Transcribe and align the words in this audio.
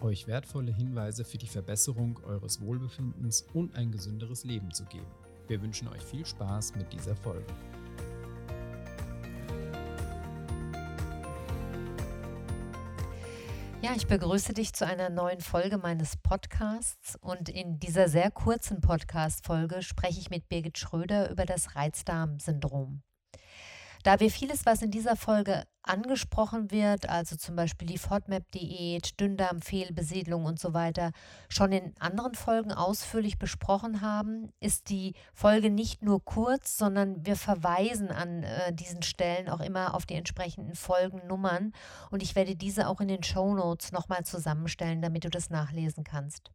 euch 0.00 0.26
wertvolle 0.26 0.72
Hinweise 0.72 1.24
für 1.24 1.38
die 1.38 1.46
Verbesserung 1.46 2.20
eures 2.24 2.60
Wohlbefindens 2.60 3.46
und 3.54 3.74
ein 3.76 3.90
gesünderes 3.90 4.44
Leben 4.44 4.72
zu 4.72 4.84
geben. 4.84 5.06
Wir 5.48 5.62
wünschen 5.62 5.88
euch 5.88 6.02
viel 6.02 6.26
Spaß 6.26 6.74
mit 6.74 6.92
dieser 6.92 7.16
Folge. 7.16 7.52
Ja, 13.82 13.92
ich 13.94 14.08
begrüße 14.08 14.52
dich 14.52 14.72
zu 14.72 14.84
einer 14.84 15.10
neuen 15.10 15.40
Folge 15.40 15.78
meines 15.78 16.16
Podcasts 16.16 17.16
und 17.20 17.48
in 17.48 17.78
dieser 17.78 18.08
sehr 18.08 18.32
kurzen 18.32 18.80
Podcast-Folge 18.80 19.82
spreche 19.82 20.18
ich 20.18 20.28
mit 20.28 20.48
Birgit 20.48 20.76
Schröder 20.76 21.30
über 21.30 21.44
das 21.44 21.76
Reizdarmsyndrom. 21.76 23.02
Da 24.06 24.20
wir 24.20 24.30
vieles, 24.30 24.64
was 24.64 24.82
in 24.82 24.92
dieser 24.92 25.16
Folge 25.16 25.64
angesprochen 25.82 26.70
wird, 26.70 27.08
also 27.08 27.34
zum 27.34 27.56
Beispiel 27.56 27.88
die 27.88 27.98
FODMAP-Diät, 27.98 29.18
Dünndarmfehlbesiedlung 29.18 30.44
und 30.44 30.60
so 30.60 30.74
weiter, 30.74 31.10
schon 31.48 31.72
in 31.72 31.92
anderen 31.98 32.36
Folgen 32.36 32.70
ausführlich 32.70 33.36
besprochen 33.40 34.02
haben, 34.02 34.52
ist 34.60 34.90
die 34.90 35.14
Folge 35.34 35.70
nicht 35.70 36.02
nur 36.02 36.24
kurz, 36.24 36.76
sondern 36.76 37.26
wir 37.26 37.34
verweisen 37.34 38.12
an 38.12 38.44
äh, 38.44 38.72
diesen 38.72 39.02
Stellen 39.02 39.48
auch 39.48 39.58
immer 39.58 39.92
auf 39.96 40.06
die 40.06 40.14
entsprechenden 40.14 40.76
Folgennummern 40.76 41.72
und 42.12 42.22
ich 42.22 42.36
werde 42.36 42.54
diese 42.54 42.86
auch 42.86 43.00
in 43.00 43.08
den 43.08 43.24
Show 43.24 43.54
Notes 43.54 43.90
nochmal 43.90 44.22
zusammenstellen, 44.22 45.02
damit 45.02 45.24
du 45.24 45.30
das 45.30 45.50
nachlesen 45.50 46.04
kannst. 46.04 46.52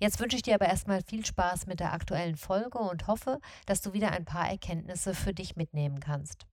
Jetzt 0.00 0.18
wünsche 0.18 0.34
ich 0.34 0.42
dir 0.42 0.56
aber 0.56 0.66
erstmal 0.66 1.02
viel 1.04 1.24
Spaß 1.24 1.68
mit 1.68 1.78
der 1.78 1.92
aktuellen 1.92 2.36
Folge 2.36 2.78
und 2.78 3.06
hoffe, 3.06 3.38
dass 3.66 3.80
du 3.80 3.92
wieder 3.92 4.10
ein 4.10 4.24
paar 4.24 4.48
Erkenntnisse 4.50 5.14
für 5.14 5.32
dich 5.32 5.54
mitnehmen 5.54 6.00
kannst. 6.00 6.49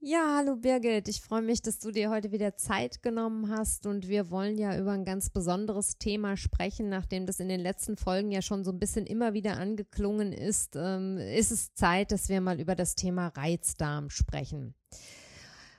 Ja, 0.00 0.36
hallo 0.36 0.54
Birgit. 0.54 1.08
Ich 1.08 1.20
freue 1.20 1.42
mich, 1.42 1.60
dass 1.60 1.80
du 1.80 1.90
dir 1.90 2.08
heute 2.08 2.30
wieder 2.30 2.54
Zeit 2.54 3.02
genommen 3.02 3.50
hast 3.50 3.84
und 3.84 4.06
wir 4.06 4.30
wollen 4.30 4.56
ja 4.56 4.78
über 4.78 4.92
ein 4.92 5.04
ganz 5.04 5.28
besonderes 5.28 5.98
Thema 5.98 6.36
sprechen, 6.36 6.88
nachdem 6.88 7.26
das 7.26 7.40
in 7.40 7.48
den 7.48 7.58
letzten 7.58 7.96
Folgen 7.96 8.30
ja 8.30 8.40
schon 8.40 8.62
so 8.62 8.70
ein 8.70 8.78
bisschen 8.78 9.06
immer 9.06 9.34
wieder 9.34 9.56
angeklungen 9.56 10.32
ist. 10.32 10.76
Ähm, 10.76 11.18
ist 11.18 11.50
es 11.50 11.74
Zeit, 11.74 12.12
dass 12.12 12.28
wir 12.28 12.40
mal 12.40 12.60
über 12.60 12.76
das 12.76 12.94
Thema 12.94 13.26
Reizdarm 13.26 14.08
sprechen. 14.08 14.76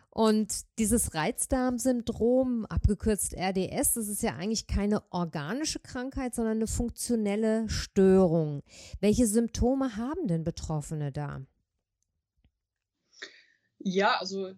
Und 0.09 0.65
dieses 0.79 1.13
Reizdarmsyndrom, 1.13 2.65
abgekürzt 2.65 3.33
RDS, 3.33 3.93
das 3.93 4.09
ist 4.09 4.21
ja 4.21 4.35
eigentlich 4.35 4.67
keine 4.67 5.01
organische 5.13 5.79
Krankheit, 5.79 6.35
sondern 6.35 6.57
eine 6.57 6.67
funktionelle 6.67 7.69
Störung. 7.69 8.63
Welche 8.99 9.27
Symptome 9.27 9.95
haben 9.95 10.27
denn 10.27 10.43
Betroffene 10.43 11.13
da? 11.13 11.39
Ja, 13.79 14.17
also 14.19 14.53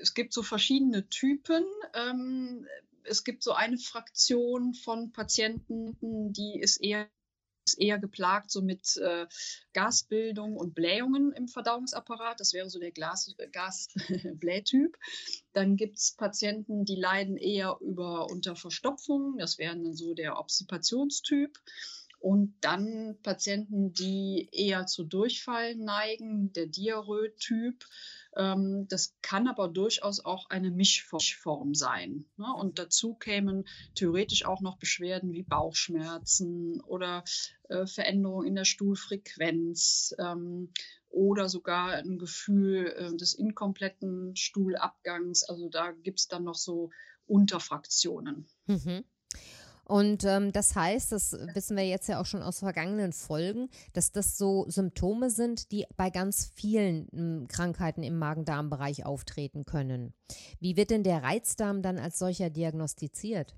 es 0.00 0.14
gibt 0.14 0.32
so 0.32 0.42
verschiedene 0.42 1.08
Typen. 1.08 1.64
Ähm, 1.94 2.66
es 3.04 3.24
gibt 3.24 3.42
so 3.42 3.52
eine 3.52 3.78
Fraktion 3.78 4.74
von 4.74 5.12
Patienten, 5.12 5.96
die 6.32 6.58
ist 6.60 6.78
eher 6.78 7.08
eher 7.78 7.98
geplagt 7.98 8.50
so 8.50 8.62
mit 8.62 8.96
äh, 8.96 9.26
Gasbildung 9.72 10.56
und 10.56 10.74
Blähungen 10.74 11.32
im 11.32 11.48
Verdauungsapparat. 11.48 12.40
Das 12.40 12.52
wäre 12.52 12.70
so 12.70 12.78
der 12.78 12.92
Gasblähtyp. 12.92 14.96
dann 15.52 15.76
gibt 15.76 15.98
es 15.98 16.12
Patienten, 16.12 16.84
die 16.84 16.96
leiden 16.96 17.36
eher 17.36 17.78
über 17.80 18.30
unter 18.30 18.56
Verstopfung. 18.56 19.36
Das 19.38 19.58
wären 19.58 19.84
dann 19.84 19.94
so 19.94 20.14
der 20.14 20.38
Obstipationstyp. 20.38 21.58
Und 22.18 22.54
dann 22.60 23.16
Patienten, 23.22 23.94
die 23.94 24.48
eher 24.52 24.86
zu 24.86 25.04
Durchfall 25.04 25.74
neigen, 25.76 26.52
der 26.52 26.66
Diarrhoe-Typ. 26.66 27.86
Ähm, 28.36 28.86
das 28.88 29.14
kann 29.22 29.48
aber 29.48 29.68
durchaus 29.68 30.24
auch 30.24 30.50
eine 30.50 30.70
Mischform 30.70 31.74
sein. 31.74 32.26
Ne? 32.36 32.46
Und 32.54 32.78
dazu 32.78 33.14
kämen 33.14 33.66
theoretisch 33.94 34.44
auch 34.44 34.60
noch 34.60 34.78
Beschwerden 34.78 35.32
wie 35.32 35.42
Bauchschmerzen 35.42 36.80
oder 36.82 37.24
äh, 37.68 37.86
Veränderungen 37.86 38.48
in 38.48 38.54
der 38.54 38.64
Stuhlfrequenz 38.64 40.14
ähm, 40.18 40.72
oder 41.08 41.48
sogar 41.48 41.92
ein 41.94 42.18
Gefühl 42.18 42.94
äh, 42.96 43.16
des 43.16 43.34
inkompletten 43.34 44.36
Stuhlabgangs. 44.36 45.42
Also 45.44 45.68
da 45.68 45.92
gibt 45.92 46.20
es 46.20 46.28
dann 46.28 46.44
noch 46.44 46.54
so 46.54 46.90
Unterfraktionen. 47.26 48.46
Mhm. 48.66 49.04
Und 49.90 50.22
ähm, 50.22 50.52
das 50.52 50.76
heißt, 50.76 51.10
das 51.10 51.32
wissen 51.32 51.76
wir 51.76 51.84
jetzt 51.84 52.08
ja 52.08 52.20
auch 52.20 52.24
schon 52.24 52.44
aus 52.44 52.60
vergangenen 52.60 53.12
Folgen, 53.12 53.68
dass 53.92 54.12
das 54.12 54.38
so 54.38 54.64
Symptome 54.68 55.30
sind, 55.30 55.72
die 55.72 55.84
bei 55.96 56.10
ganz 56.10 56.52
vielen 56.54 57.08
hm, 57.10 57.48
Krankheiten 57.48 58.04
im 58.04 58.16
Magen-Darm-Bereich 58.16 59.04
auftreten 59.04 59.64
können. 59.64 60.14
Wie 60.60 60.76
wird 60.76 60.90
denn 60.90 61.02
der 61.02 61.24
Reizdarm 61.24 61.82
dann 61.82 61.98
als 61.98 62.20
solcher 62.20 62.50
diagnostiziert? 62.50 63.56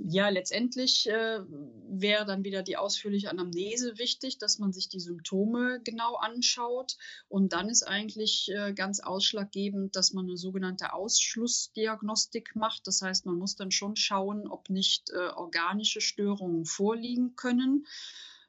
Ja, 0.00 0.28
letztendlich 0.28 1.08
äh, 1.08 1.40
wäre 1.88 2.24
dann 2.24 2.44
wieder 2.44 2.62
die 2.62 2.76
ausführliche 2.76 3.30
Anamnese 3.30 3.98
wichtig, 3.98 4.38
dass 4.38 4.60
man 4.60 4.72
sich 4.72 4.88
die 4.88 5.00
Symptome 5.00 5.80
genau 5.82 6.14
anschaut. 6.14 6.96
Und 7.28 7.52
dann 7.52 7.68
ist 7.68 7.82
eigentlich 7.82 8.48
äh, 8.52 8.72
ganz 8.74 9.00
ausschlaggebend, 9.00 9.96
dass 9.96 10.12
man 10.12 10.26
eine 10.26 10.36
sogenannte 10.36 10.92
Ausschlussdiagnostik 10.92 12.54
macht. 12.54 12.86
Das 12.86 13.02
heißt, 13.02 13.26
man 13.26 13.38
muss 13.38 13.56
dann 13.56 13.72
schon 13.72 13.96
schauen, 13.96 14.46
ob 14.46 14.70
nicht 14.70 15.10
äh, 15.10 15.30
organische 15.34 16.00
Störungen 16.00 16.64
vorliegen 16.64 17.34
können. 17.34 17.84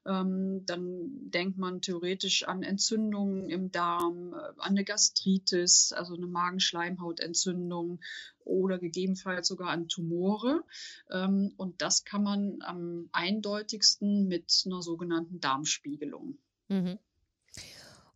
Ähm, 0.05 0.65
dann 0.65 1.29
denkt 1.29 1.57
man 1.57 1.81
theoretisch 1.81 2.47
an 2.47 2.63
Entzündungen 2.63 3.49
im 3.49 3.71
Darm, 3.71 4.33
äh, 4.33 4.37
an 4.37 4.71
eine 4.71 4.83
Gastritis, 4.83 5.91
also 5.91 6.15
eine 6.15 6.27
Magenschleimhautentzündung 6.27 7.99
oder 8.45 8.79
gegebenenfalls 8.79 9.47
sogar 9.47 9.69
an 9.69 9.87
Tumore. 9.87 10.63
Ähm, 11.11 11.53
und 11.57 11.81
das 11.81 12.05
kann 12.05 12.23
man 12.23 12.61
am 12.61 13.09
eindeutigsten 13.11 14.27
mit 14.27 14.63
einer 14.65 14.81
sogenannten 14.81 15.39
Darmspiegelung. 15.39 16.37
Mhm. 16.69 16.97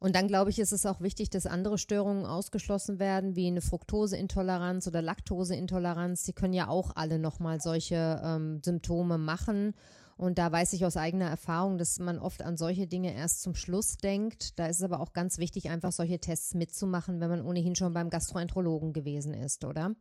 Und 0.03 0.17
dann 0.17 0.27
glaube 0.27 0.50
ich, 0.50 0.59
ist 0.59 0.73
es 0.73 0.85
auch 0.85 1.00
wichtig, 1.00 1.29
dass 1.29 1.45
andere 1.45 1.77
Störungen 1.77 2.25
ausgeschlossen 2.25 3.00
werden, 3.00 3.38
wie 3.38 3.47
eine 3.47 3.61
Fructoseintoleranz 3.61 4.85
oder 4.85 5.01
Laktoseintoleranz. 5.01 6.23
Die 6.23 6.33
können 6.33 6.53
ja 6.53 6.67
auch 6.67 6.91
alle 6.95 7.19
nochmal 7.19 7.61
solche 7.61 8.21
ähm, 8.21 8.61
Symptome 8.61 9.17
machen. 9.17 9.73
Und 10.18 10.38
da 10.38 10.51
weiß 10.51 10.74
ich 10.74 10.85
aus 10.85 10.97
eigener 10.97 11.28
Erfahrung, 11.28 11.78
dass 11.78 12.00
man 12.00 12.19
oft 12.19 12.41
an 12.41 12.57
solche 12.57 12.88
Dinge 12.88 13.13
erst 13.13 13.41
zum 13.41 13.56
Schluss 13.56 13.97
denkt. 13.97 14.57
Da 14.59 14.68
ist 14.68 14.78
es 14.78 14.84
aber 14.84 15.00
auch 15.00 15.13
ganz 15.13 15.38
wichtig, 15.38 15.69
einfach 15.69 15.91
solche 15.91 16.19
Tests 16.19 16.53
mitzumachen, 16.53 17.19
wenn 17.19 17.29
man 17.29 17.41
ohnehin 17.41 17.75
schon 17.75 17.94
beim 17.94 18.09
Gastroenterologen 18.09 18.94
gewesen 18.94 19.34
ist, 19.34 19.66
oder? 19.66 19.96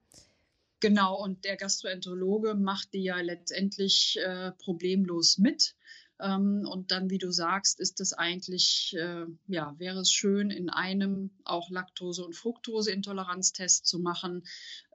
Genau, 0.80 1.16
und 1.22 1.44
der 1.44 1.56
Gastroenterologe 1.56 2.54
macht 2.54 2.92
die 2.92 3.04
ja 3.04 3.20
letztendlich 3.20 4.18
äh, 4.20 4.50
problemlos 4.52 5.38
mit. 5.38 5.76
Ähm, 6.22 6.66
und 6.68 6.90
dann, 6.90 7.10
wie 7.10 7.18
du 7.18 7.30
sagst, 7.30 7.80
ist 7.80 8.00
es 8.00 8.12
eigentlich, 8.12 8.94
äh, 8.98 9.26
ja, 9.48 9.74
wäre 9.78 10.00
es 10.00 10.12
schön, 10.12 10.50
in 10.50 10.70
einem 10.70 11.30
auch 11.44 11.70
Laktose- 11.70 12.24
und 12.24 12.36
Fructoseintoleranztest 12.36 13.86
zu 13.86 13.98
machen. 13.98 14.44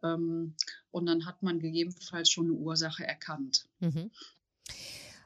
Ähm, 0.03 0.55
und 0.91 1.05
dann 1.05 1.25
hat 1.25 1.43
man 1.43 1.59
gegebenenfalls 1.59 2.29
schon 2.29 2.47
eine 2.47 2.55
Ursache 2.55 3.05
erkannt. 3.05 3.65
Mhm. 3.79 4.11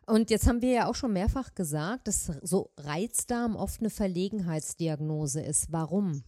Und 0.05 0.29
jetzt 0.29 0.47
haben 0.47 0.61
wir 0.61 0.71
ja 0.71 0.87
auch 0.87 0.95
schon 0.95 1.13
mehrfach 1.13 1.53
gesagt, 1.53 2.07
dass 2.07 2.25
so 2.41 2.71
Reizdarm 2.77 3.55
oft 3.55 3.79
eine 3.79 3.89
Verlegenheitsdiagnose 3.89 5.41
ist. 5.41 5.71
Warum? 5.71 6.23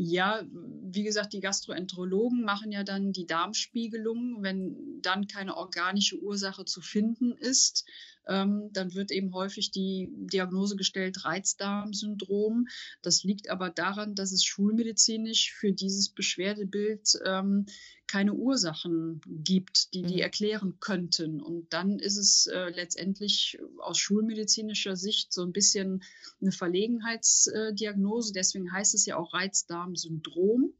Ja, 0.00 0.44
wie 0.50 1.02
gesagt, 1.02 1.32
die 1.32 1.40
Gastroenterologen 1.40 2.44
machen 2.44 2.70
ja 2.70 2.84
dann 2.84 3.10
die 3.10 3.26
Darmspiegelung. 3.26 4.44
Wenn 4.44 5.00
dann 5.02 5.26
keine 5.26 5.56
organische 5.56 6.22
Ursache 6.22 6.64
zu 6.64 6.80
finden 6.80 7.32
ist, 7.32 7.84
ähm, 8.28 8.70
dann 8.72 8.94
wird 8.94 9.10
eben 9.10 9.34
häufig 9.34 9.72
die 9.72 10.08
Diagnose 10.12 10.76
gestellt 10.76 11.24
Reizdarmsyndrom. 11.24 12.68
Das 13.02 13.24
liegt 13.24 13.50
aber 13.50 13.70
daran, 13.70 14.14
dass 14.14 14.30
es 14.30 14.44
schulmedizinisch 14.44 15.52
für 15.52 15.72
dieses 15.72 16.10
Beschwerdebild 16.10 17.18
ähm, 17.26 17.66
keine 18.08 18.34
Ursachen 18.34 19.20
gibt, 19.26 19.94
die 19.94 20.02
die 20.02 20.14
Mhm. 20.14 20.20
erklären 20.20 20.74
könnten. 20.80 21.40
Und 21.40 21.72
dann 21.72 21.98
ist 21.98 22.16
es 22.16 22.46
äh, 22.46 22.70
letztendlich 22.70 23.58
aus 23.78 23.98
schulmedizinischer 23.98 24.96
Sicht 24.96 25.32
so 25.32 25.42
ein 25.42 25.52
bisschen 25.52 26.02
eine 26.40 26.52
Verlegenheitsdiagnose. 26.52 28.32
Deswegen 28.32 28.72
heißt 28.72 28.94
es 28.94 29.06
ja 29.06 29.16
auch 29.16 29.32
Reizdarmsyndrom. 29.34 30.72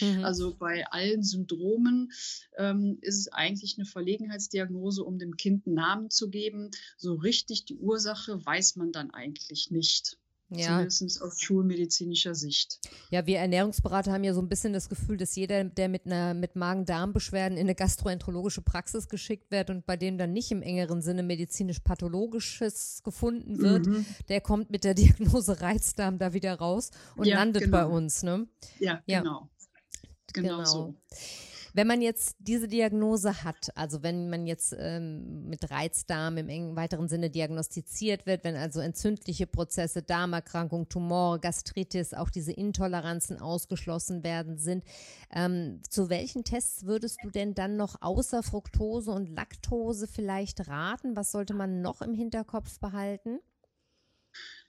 Mhm. 0.00 0.24
Also 0.24 0.54
bei 0.54 0.86
allen 0.90 1.22
Syndromen 1.22 2.12
ähm, 2.56 2.98
ist 3.00 3.18
es 3.18 3.28
eigentlich 3.28 3.76
eine 3.78 3.86
Verlegenheitsdiagnose, 3.86 5.02
um 5.02 5.18
dem 5.18 5.36
Kind 5.36 5.66
einen 5.66 5.74
Namen 5.74 6.10
zu 6.10 6.28
geben. 6.28 6.70
So 6.96 7.14
richtig 7.14 7.64
die 7.64 7.76
Ursache 7.76 8.44
weiß 8.44 8.76
man 8.76 8.92
dann 8.92 9.10
eigentlich 9.10 9.70
nicht. 9.70 10.18
Ja. 10.50 10.88
Zumindest 10.88 11.22
aus 11.22 11.40
schulmedizinischer 11.40 12.34
Sicht. 12.34 12.78
Ja, 13.10 13.26
wir 13.26 13.38
Ernährungsberater 13.38 14.12
haben 14.12 14.22
ja 14.24 14.32
so 14.32 14.40
ein 14.40 14.48
bisschen 14.48 14.72
das 14.72 14.88
Gefühl, 14.88 15.16
dass 15.16 15.34
jeder, 15.34 15.64
der 15.64 15.88
mit 15.88 16.06
einer 16.06 16.34
mit 16.34 16.54
Magen-Darm-Beschwerden 16.54 17.56
in 17.58 17.64
eine 17.66 17.74
gastroenterologische 17.74 18.62
Praxis 18.62 19.08
geschickt 19.08 19.50
wird 19.50 19.70
und 19.70 19.86
bei 19.86 19.96
dem 19.96 20.18
dann 20.18 20.32
nicht 20.32 20.50
im 20.52 20.62
engeren 20.62 21.02
Sinne 21.02 21.22
medizinisch-pathologisches 21.22 23.02
gefunden 23.02 23.58
wird, 23.58 23.86
Mhm. 23.86 24.06
der 24.28 24.40
kommt 24.40 24.70
mit 24.70 24.84
der 24.84 24.94
Diagnose 24.94 25.60
Reizdarm 25.60 26.18
da 26.18 26.32
wieder 26.32 26.54
raus 26.54 26.90
und 27.16 27.26
Ja, 27.26 27.36
landet 27.36 27.64
genau. 27.64 27.76
bei 27.78 27.86
uns, 27.86 28.22
ne? 28.22 28.46
Ja, 28.78 29.02
Ja. 29.06 29.20
genau. 29.20 29.48
Genau, 30.32 30.64
so. 30.64 30.94
Wenn 31.76 31.88
man 31.88 32.00
jetzt 32.00 32.36
diese 32.38 32.68
Diagnose 32.68 33.44
hat, 33.44 33.68
also 33.74 34.02
wenn 34.02 34.30
man 34.30 34.46
jetzt 34.46 34.74
ähm, 34.78 35.46
mit 35.46 35.70
Reizdarm 35.70 36.38
im 36.38 36.48
engen 36.48 36.74
weiteren 36.74 37.06
Sinne 37.06 37.28
diagnostiziert 37.28 38.24
wird, 38.24 38.44
wenn 38.44 38.56
also 38.56 38.80
entzündliche 38.80 39.46
Prozesse, 39.46 40.02
Darmerkrankung, 40.02 40.88
Tumor, 40.88 41.38
Gastritis, 41.38 42.14
auch 42.14 42.30
diese 42.30 42.52
Intoleranzen 42.52 43.42
ausgeschlossen 43.42 44.24
werden 44.24 44.56
sind, 44.56 44.84
ähm, 45.30 45.82
zu 45.90 46.08
welchen 46.08 46.44
Tests 46.44 46.86
würdest 46.86 47.18
du 47.22 47.28
denn 47.28 47.52
dann 47.52 47.76
noch 47.76 48.00
außer 48.00 48.42
Fructose 48.42 49.10
und 49.10 49.28
Laktose 49.28 50.06
vielleicht 50.06 50.68
raten? 50.68 51.14
Was 51.14 51.30
sollte 51.30 51.52
man 51.52 51.82
noch 51.82 52.00
im 52.00 52.14
Hinterkopf 52.14 52.80
behalten? 52.80 53.40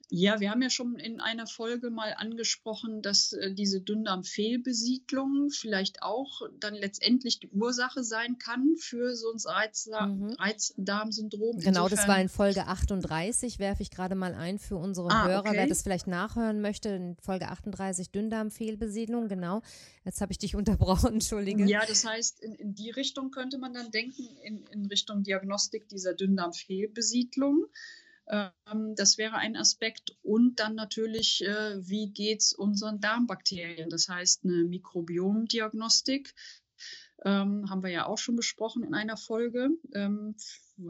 Ja, 0.09 0.39
wir 0.39 0.51
haben 0.51 0.61
ja 0.61 0.69
schon 0.69 0.95
in 0.95 1.19
einer 1.19 1.47
Folge 1.47 1.89
mal 1.89 2.13
angesprochen, 2.15 3.01
dass 3.01 3.33
äh, 3.33 3.53
diese 3.53 3.81
Dünndarmfehlbesiedlung 3.81 5.49
vielleicht 5.49 6.01
auch 6.01 6.41
dann 6.59 6.75
letztendlich 6.75 7.39
die 7.39 7.49
Ursache 7.49 8.03
sein 8.03 8.37
kann 8.37 8.75
für 8.77 9.15
so 9.15 9.31
ein 9.31 9.39
Reizda 9.45 10.07
Mhm. 10.07 10.31
Reizdarmsyndrom. 10.39 11.59
Genau, 11.59 11.89
das 11.89 12.07
war 12.07 12.21
in 12.21 12.29
Folge 12.29 12.67
38, 12.67 13.59
werfe 13.59 13.83
ich 13.83 13.91
gerade 13.91 14.15
mal 14.15 14.33
ein 14.33 14.59
für 14.59 14.77
unsere 14.77 15.09
Ah, 15.09 15.27
Hörer, 15.27 15.43
wer 15.51 15.61
okay. 15.61 15.67
das 15.69 15.81
vielleicht 15.81 16.07
nachhören 16.07 16.61
möchte, 16.61 16.89
in 16.89 17.17
Folge 17.17 17.49
38 17.49 18.09
Dünndarmfehlbesiedlung, 18.11 19.27
genau. 19.27 19.61
Jetzt 20.05 20.21
habe 20.21 20.31
ich 20.31 20.37
dich 20.37 20.55
unterbrochen, 20.55 21.15
entschuldige. 21.15 21.65
Ja, 21.65 21.81
das 21.85 22.05
heißt, 22.05 22.39
in, 22.39 22.55
in 22.55 22.75
die 22.75 22.91
Richtung 22.91 23.31
könnte 23.31 23.57
man 23.57 23.73
dann 23.73 23.91
denken, 23.91 24.27
in, 24.43 24.65
in 24.67 24.85
Richtung 24.85 25.23
Diagnostik 25.23 25.89
dieser 25.89 26.13
Dünndarmfehlbesiedlung. 26.13 27.65
Ähm, 28.29 28.95
das 28.95 29.17
wäre 29.17 29.35
ein 29.35 29.55
Aspekt. 29.55 30.15
Und 30.21 30.59
dann 30.59 30.75
natürlich, 30.75 31.43
äh, 31.45 31.87
wie 31.87 32.11
geht 32.11 32.41
es 32.41 32.53
unseren 32.53 32.99
Darmbakterien? 32.99 33.89
Das 33.89 34.07
heißt, 34.09 34.43
eine 34.43 34.63
Mikrobiomdiagnostik. 34.63 36.33
Ähm, 37.25 37.69
haben 37.69 37.83
wir 37.83 37.89
ja 37.89 38.05
auch 38.05 38.19
schon 38.19 38.35
besprochen 38.35 38.83
in 38.83 38.93
einer 38.93 39.17
Folge. 39.17 39.69
Ähm, 39.93 40.35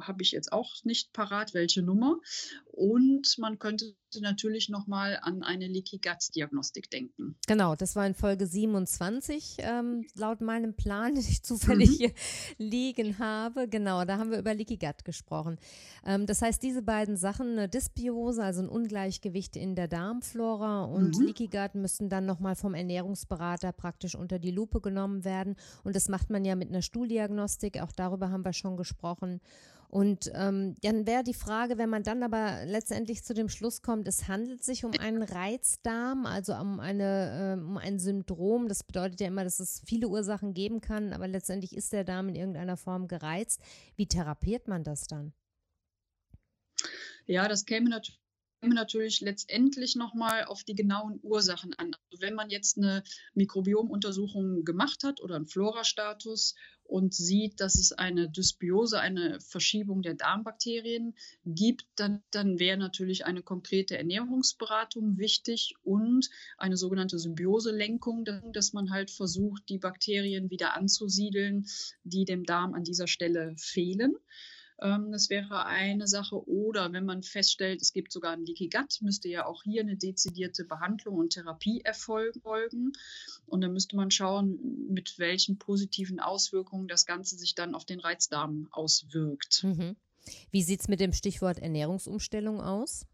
Habe 0.02 0.22
ich 0.22 0.32
jetzt 0.32 0.52
auch 0.52 0.74
nicht 0.84 1.14
parat, 1.14 1.54
welche 1.54 1.82
Nummer. 1.82 2.18
Und 2.66 3.36
man 3.38 3.58
könnte 3.60 3.96
natürlich 4.20 4.70
nochmal 4.70 5.20
an 5.22 5.44
eine 5.44 5.68
Leaky 5.68 5.98
Gut 6.00 6.34
Diagnostik 6.36 6.90
denken. 6.90 7.36
Genau, 7.48 7.76
das 7.76 7.96
war 7.96 8.08
in 8.08 8.14
Folge 8.14 8.48
27, 8.48 9.58
ähm, 9.60 10.06
laut 10.16 10.42
meinem 10.42 10.76
Plan, 10.76 11.14
den 11.16 11.24
ich 11.24 11.44
zufällig 11.44 11.90
Mhm. 11.90 11.94
hier 11.94 12.12
liegen 12.58 13.20
habe. 13.20 13.68
Genau, 13.68 14.06
da 14.06 14.18
haben 14.18 14.32
wir 14.32 14.40
über 14.40 14.54
Leaky 14.54 14.78
Gut 14.78 15.04
gesprochen. 15.06 15.58
Ähm, 16.06 16.26
das 16.26 16.42
heißt, 16.42 16.62
diese 16.64 16.82
beiden 16.82 17.18
Sachen, 17.18 17.52
eine 17.52 17.68
Dysbiose, 17.70 18.44
also 18.44 18.62
ein 18.62 18.70
Ungleichgewicht 18.70 19.56
in 19.56 19.76
der 19.76 19.88
Darmflora 19.88 20.86
und 20.86 21.18
Mhm. 21.18 21.26
Leaky 21.26 21.48
Gut 21.48 21.76
müssen 21.76 22.10
dann 22.10 22.26
nochmal 22.26 22.56
vom 22.56 22.74
Ernährungsberater 22.74 23.72
praktisch 23.74 24.16
unter 24.16 24.40
die 24.40 24.52
Lupe 24.52 24.80
genommen 24.82 25.24
werden. 25.26 25.56
Und 25.84 25.96
das 25.96 26.08
macht 26.08 26.30
man 26.30 26.46
ja 26.46 26.56
mit 26.56 26.70
einer 26.70 26.82
Stuhldiagnostik, 26.82 27.82
auch 27.82 27.92
darüber 27.92 28.30
haben 28.32 28.46
wir 28.46 28.54
schon 28.54 28.78
gesprochen. 28.78 29.42
Und 29.90 30.32
ähm, 30.34 30.76
dann 30.82 31.08
wäre 31.08 31.24
die 31.24 31.34
Frage, 31.34 31.78
wenn 31.78 31.90
man 31.90 32.04
dann 32.04 32.22
aber 32.22 32.66
letztendlich 32.66 33.24
zu 33.24 33.34
dem 33.34 33.48
Schluss 33.48 33.82
kommt, 33.82 34.08
es 34.08 34.28
handelt 34.28 34.64
sich 34.64 34.84
um 34.84 34.92
einen 35.00 35.24
Reizdarm, 35.24 36.26
also 36.26 36.54
um, 36.56 36.82
eine, 36.82 37.56
ähm, 37.56 37.70
um 37.70 37.78
ein 37.78 37.98
Syndrom. 37.98 38.68
Das 38.68 38.84
bedeutet 38.84 39.22
ja 39.22 39.28
immer, 39.28 39.46
dass 39.46 39.60
es 39.62 39.82
viele 39.86 40.10
Ursachen 40.10 40.54
geben 40.54 40.82
kann, 40.82 41.14
aber 41.14 41.28
letztendlich 41.28 41.76
ist 41.76 41.94
der 41.94 42.04
Darm 42.04 42.28
in 42.28 42.36
irgendeiner 42.36 42.76
Form 42.76 43.08
gereizt. 43.08 43.62
Wie 43.96 44.08
therapiert 44.08 44.68
man 44.68 44.84
das 44.84 45.08
dann? 45.08 45.34
Ja, 47.26 47.48
das 47.48 47.66
käme 47.66 47.90
natürlich 47.90 48.20
käme 48.68 48.76
natürlich 48.76 49.22
letztendlich 49.22 49.96
nochmal 49.96 50.44
auf 50.44 50.66
die 50.66 50.76
genauen 50.76 51.22
Ursachen 51.24 51.74
an. 51.76 51.96
Also 52.12 52.22
wenn 52.22 52.34
man 52.34 52.50
jetzt 52.50 52.78
eine 52.78 53.02
Mikrobiomuntersuchung 53.34 54.66
gemacht 54.66 55.04
hat 55.06 55.22
oder 55.22 55.38
einen 55.38 55.48
Florastatus 55.48 56.54
und 56.84 57.14
sieht, 57.14 57.62
dass 57.62 57.76
es 57.76 57.94
eine 57.94 58.30
Dysbiose, 58.30 59.00
eine 59.00 59.40
Verschiebung 59.40 60.02
der 60.02 60.16
Darmbakterien 60.16 61.16
gibt, 61.46 61.86
dann, 61.96 62.24
dann 62.32 62.60
wäre 62.60 62.78
natürlich 62.78 63.26
eine 63.26 63.42
konkrete 63.42 63.98
Ernährungsberatung 63.98 65.18
wichtig 65.18 65.76
und 65.84 66.30
eine 66.58 66.76
sogenannte 66.76 67.20
Symbioselenkung, 67.20 68.26
dass 68.52 68.74
man 68.74 68.90
halt 68.90 69.12
versucht, 69.12 69.64
die 69.70 69.78
Bakterien 69.78 70.50
wieder 70.50 70.76
anzusiedeln, 70.76 71.68
die 72.04 72.26
dem 72.26 72.44
Darm 72.44 72.74
an 72.74 72.84
dieser 72.84 73.08
Stelle 73.08 73.56
fehlen. 73.58 74.18
Ähm, 74.82 75.12
Das 75.12 75.30
wäre 75.30 75.66
eine 75.66 76.08
Sache. 76.08 76.48
Oder 76.48 76.92
wenn 76.94 77.06
man 77.06 77.24
feststellt, 77.24 77.82
es 77.82 77.94
gibt 77.94 78.12
sogar 78.12 78.34
ein 78.34 78.46
Leaky 78.46 78.70
Gut, 78.70 79.02
müsste 79.02 79.28
ja 79.30 79.46
auch 79.46 79.64
hier 79.64 79.82
eine 79.82 79.98
dezidierte 79.98 80.66
Behandlung 80.66 81.16
und 81.16 81.34
Therapie 81.34 81.82
erfolgen. 81.82 82.94
Und 83.46 83.62
dann 83.62 83.74
müsste 83.74 83.96
man 83.96 84.12
schauen, 84.12 84.88
mit 84.90 85.18
welchen 85.20 85.58
positiven 85.58 86.20
Auswirkungen 86.20 86.88
das 86.88 87.06
Ganze 87.06 87.38
sich 87.38 87.56
dann 87.56 87.76
auf 87.76 87.86
den 87.86 88.00
Reizdarm 88.00 88.68
auswirkt. 88.72 89.64
Mhm. 89.64 89.96
Wie 90.52 90.64
sieht 90.64 90.82
es 90.82 90.88
mit 90.88 91.00
dem 91.00 91.14
Stichwort 91.14 91.60
Ernährungsumstellung 91.60 92.60
aus? 92.60 93.06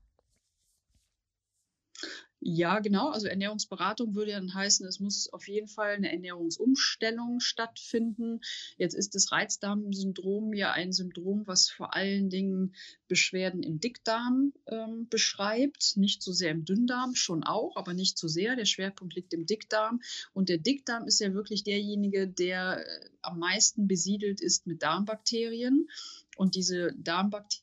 Ja, 2.46 2.80
genau. 2.80 3.10
Also 3.10 3.28
Ernährungsberatung 3.28 4.16
würde 4.16 4.32
dann 4.32 4.54
heißen, 4.54 4.86
es 4.86 5.00
muss 5.00 5.32
auf 5.32 5.48
jeden 5.48 5.70
Fall 5.70 5.92
eine 5.94 6.12
Ernährungsumstellung 6.12 7.40
stattfinden. 7.40 8.42
Jetzt 8.76 8.96
ist 8.96 9.16
das 9.16 9.32
Reizdarmsyndrom 9.32 10.54
ja 10.54 10.74
ein 10.74 10.92
Syndrom, 10.92 11.48
was 11.48 11.70
vor 11.70 11.96
allen 11.96 12.30
Dingen 12.30 12.76
Beschwerden 13.08 13.64
im 13.64 13.80
Dickdarm 13.80 14.52
ähm, 14.68 15.08
beschreibt. 15.10 15.96
Nicht 15.96 16.22
so 16.22 16.34
sehr 16.34 16.52
im 16.52 16.66
Dünndarm, 16.66 17.16
schon 17.16 17.46
auch, 17.46 17.78
aber 17.78 17.94
nicht 17.94 18.18
so 18.18 18.28
sehr. 18.28 18.58
Der 18.58 18.66
Schwerpunkt 18.66 19.16
liegt 19.16 19.34
im 19.34 19.46
Dickdarm. 19.46 20.02
Und 20.34 20.50
der 20.50 20.58
Dickdarm 20.58 21.08
ist 21.08 21.22
ja 21.22 21.34
wirklich 21.34 21.64
derjenige, 21.64 22.28
der 22.28 22.86
äh, 22.86 23.10
am 23.22 23.40
meisten 23.40 23.88
besiedelt 23.88 24.42
ist 24.42 24.68
mit 24.68 24.84
Darmbakterien. 24.84 25.88
Und 26.36 26.56
diese 26.56 26.92
Darmbakterien 26.98 27.63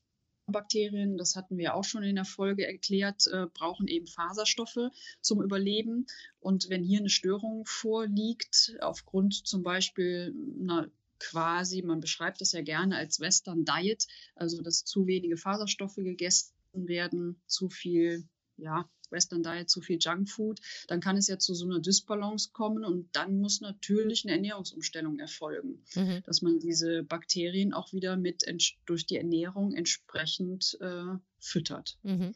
Bakterien, 0.53 1.17
das 1.17 1.37
hatten 1.37 1.59
wir 1.59 1.75
auch 1.75 1.85
schon 1.85 2.03
in 2.03 2.17
der 2.17 2.25
Folge 2.25 2.67
erklärt, 2.67 3.27
äh, 3.27 3.47
brauchen 3.53 3.89
eben 3.89 4.07
Faserstoffe 4.07 4.91
zum 5.21 5.43
Überleben. 5.43 6.07
Und 6.41 6.69
wenn 6.69 6.85
hier 6.85 7.01
eine 7.01 7.09
Störung 7.09 7.65
vorliegt, 7.67 8.77
aufgrund 8.81 9.47
zum 9.47 9.63
Beispiel 9.63 10.35
einer 10.61 10.91
quasi, 11.19 11.83
man 11.83 12.01
beschreibt 12.01 12.41
das 12.41 12.53
ja 12.53 12.63
gerne 12.63 12.97
als 12.97 13.21
Western 13.21 13.65
Diet, 13.65 14.07
also 14.35 14.63
dass 14.63 14.85
zu 14.85 15.07
wenige 15.07 15.37
Faserstoffe 15.37 15.97
gegessen 15.97 16.53
werden, 16.73 17.41
zu 17.47 17.69
viel, 17.69 18.27
ja, 18.61 18.89
Western 19.11 19.43
Diet, 19.43 19.69
zu 19.69 19.81
viel 19.81 19.99
Junkfood, 20.01 20.61
dann 20.89 21.01
kann 21.01 21.17
es 21.17 21.27
ja 21.27 21.39
zu 21.39 21.55
so 21.55 21.67
einer 21.67 21.81
Dysbalance 21.81 22.51
kommen 22.53 22.85
und 22.85 23.09
dann 23.13 23.41
muss 23.41 23.61
natürlich 23.61 24.25
eine 24.25 24.35
Ernährungsumstellung 24.35 25.19
erfolgen, 25.19 25.85
Mhm. 25.95 26.23
dass 26.25 26.43
man 26.43 26.59
diese 26.59 27.03
Bakterien 27.03 27.73
auch 27.73 27.93
wieder 27.93 28.17
mit 28.17 28.45
durch 28.87 29.07
die 29.07 29.17
Ernährung 29.17 29.75
entsprechend 29.75 30.79
äh, 30.81 31.17
füttert. 31.39 31.99
Mhm. 32.03 32.35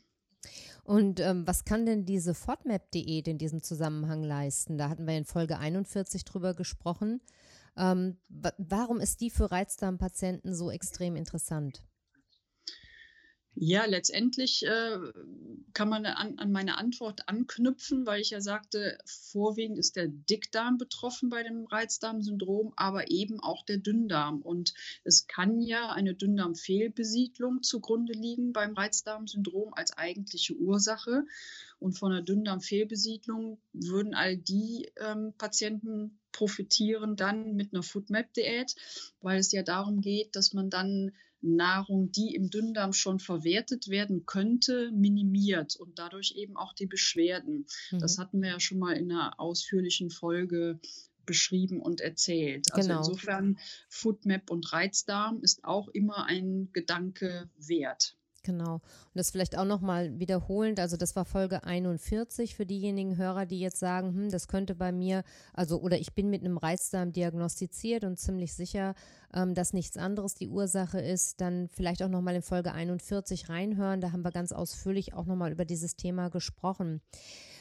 Und 0.85 1.21
ähm, 1.21 1.47
was 1.47 1.65
kann 1.65 1.87
denn 1.87 2.05
diese 2.05 2.35
FODMAP-Diät 2.35 3.27
in 3.29 3.39
diesem 3.39 3.63
Zusammenhang 3.63 4.23
leisten? 4.23 4.77
Da 4.77 4.91
hatten 4.91 5.07
wir 5.07 5.17
in 5.17 5.25
Folge 5.25 5.59
41 5.59 6.25
drüber 6.25 6.53
gesprochen. 6.53 7.23
Ähm, 7.77 8.19
wa 8.29 8.53
warum 8.59 9.01
ist 9.01 9.21
die 9.21 9.31
für 9.31 9.51
Reizdarmpatienten 9.51 10.55
so 10.55 10.71
extrem 10.71 11.17
interessant? 11.17 11.83
Ja, 13.57 13.85
letztendlich 13.85 14.67
äh, 14.67 14.99
kann 15.75 15.89
man 15.89 16.05
an, 16.07 16.39
an, 16.39 16.51
meine 16.51 16.77
Antwort 16.77 17.29
anknüpfen, 17.29 18.05
weil 18.05 18.21
ich 18.21 18.31
ja 18.31 18.41
sagte, 18.41 18.99
vorwiegend 19.07 19.79
ist 19.79 19.95
der 19.95 20.09
Dickdarm 20.09 20.77
betroffen 20.77 21.29
bei 21.29 21.45
dem 21.45 21.65
Reizdarmsyndrom, 21.67 22.73
aber 22.75 23.11
eben 23.13 23.39
auch 23.39 23.65
der 23.65 23.77
Dünndarm. 23.77 24.43
Und 24.43 24.75
es 25.05 25.29
kann 25.29 25.61
ja 25.61 25.91
eine 25.91 26.15
Dünndarmfehlbesiedlung 26.15 27.63
zugrunde 27.63 28.13
liegen 28.13 28.53
beim 28.53 28.75
Reizdarmsyndrom 28.75 29.73
als 29.73 29.97
eigentliche 29.97 30.55
Ursache. 30.55 31.25
Und 31.79 31.99
von 31.99 32.13
einer 32.13 32.23
Dünndarmfehlbesiedlung 32.23 33.59
würden 33.73 34.15
all 34.15 34.37
die 34.37 34.91
ähm, 34.97 35.35
Patienten 35.37 36.19
profitieren 36.33 37.17
dann 37.17 37.55
mit 37.55 37.73
einer 37.73 37.83
Foodmap-Diät, 37.83 38.75
weil 39.21 39.39
es 39.39 39.53
ja 39.53 39.63
darum 39.63 40.01
geht, 40.01 40.35
dass 40.37 40.53
man 40.53 40.71
dann 40.71 41.13
Nahrung, 41.45 42.11
die 42.11 42.35
im 42.35 42.51
Dünndarm 42.51 42.93
schon 42.93 43.21
verwertet 43.21 43.89
werden 43.89 44.25
könnte, 44.25 44.91
minimiert 44.93 45.77
und 45.77 45.99
dadurch 45.99 46.33
eben 46.37 46.57
auch 46.57 46.73
die 46.73 46.87
Beschwerden. 46.87 47.67
Mhm. 47.91 47.99
Das 47.99 48.19
hatten 48.19 48.41
wir 48.43 48.51
ja 48.51 48.61
schon 48.61 48.79
mal 48.79 48.97
in 48.97 49.13
einer 49.13 49.39
ausführlichen 49.39 50.11
Folge 50.11 50.81
beschrieben 51.27 51.81
und 51.81 52.01
erzählt. 52.01 52.73
Also 52.73 52.89
genau. 52.89 52.99
insofern 53.01 53.59
Foodmap 53.89 54.51
und 54.51 54.73
Reizdarm 54.73 55.41
ist 55.43 55.65
auch 55.65 55.89
immer 55.89 56.27
ein 56.27 56.71
Gedanke 56.73 57.49
wert. 57.57 58.17
Genau. 58.45 58.75
Und 58.75 58.83
das 59.15 59.31
vielleicht 59.31 59.57
auch 59.57 59.65
nochmal 59.65 60.21
wiederholend, 60.21 60.79
also 60.79 60.99
das 60.99 61.17
war 61.17 61.25
Folge 61.25 61.65
41 61.65 62.55
für 62.55 62.67
diejenigen 62.67 63.17
Hörer, 63.17 63.47
die 63.47 63.59
jetzt 63.59 63.79
sagen, 63.79 64.15
hm, 64.15 64.31
das 64.31 64.49
könnte 64.49 64.75
bei 64.75 64.93
mir, 64.93 65.25
also 65.55 65.81
oder 65.81 65.99
ich 65.99 66.15
bin 66.15 66.29
mit 66.29 66.43
einem 66.43 66.59
Reizdarm 66.59 67.11
diagnostiziert 67.11 68.05
und 68.05 68.19
ziemlich 68.19 68.53
sicher, 68.53 68.95
ähm, 69.33 69.55
dass 69.55 69.73
nichts 69.73 69.97
anderes 69.97 70.35
die 70.35 70.49
Ursache 70.49 71.01
ist, 71.01 71.41
dann 71.41 71.69
vielleicht 71.71 72.03
auch 72.03 72.09
nochmal 72.11 72.37
in 72.37 72.43
Folge 72.43 72.73
41 72.73 73.49
reinhören. 73.49 74.03
Da 74.03 74.13
haben 74.13 74.23
wir 74.23 74.31
ganz 74.31 74.53
ausführlich 74.53 75.15
auch 75.15 75.25
nochmal 75.25 75.51
über 75.51 75.65
dieses 75.65 75.97
Thema 75.97 76.29
gesprochen. 76.29 77.01